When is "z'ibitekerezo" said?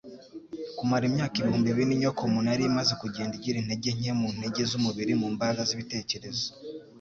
5.67-6.45